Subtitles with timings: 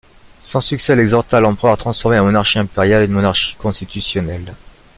[0.39, 4.55] Sans succès, il exhorta l'empereur à transformer la monarchie impériale en une monarchie constitutionnelle.